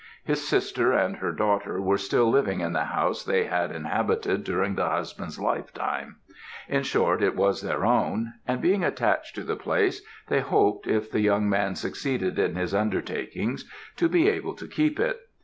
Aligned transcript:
His 0.23 0.47
sister 0.47 0.93
and 0.93 1.17
her 1.17 1.31
daughter 1.31 1.79
were 1.79 1.99
still 1.99 2.27
living 2.27 2.59
in 2.59 2.73
the 2.73 2.85
house 2.85 3.23
they 3.23 3.43
had 3.43 3.69
inhabited 3.71 4.43
during 4.43 4.73
the 4.73 4.89
husband's 4.89 5.37
lifetime; 5.37 6.15
in 6.67 6.81
short, 6.81 7.21
it 7.21 7.35
was 7.35 7.61
their 7.61 7.85
own; 7.85 8.33
and 8.47 8.63
being 8.63 8.83
attached 8.83 9.35
to 9.35 9.43
the 9.43 9.55
place 9.55 10.01
they 10.27 10.39
hoped, 10.39 10.87
if 10.87 11.11
the 11.11 11.21
young 11.21 11.47
man 11.47 11.75
succeeded 11.75 12.39
in 12.39 12.55
his 12.55 12.73
undertakings, 12.73 13.71
to 13.97 14.09
be 14.09 14.27
able 14.27 14.55
to 14.55 14.65
keep 14.67 14.99
it. 14.99 15.19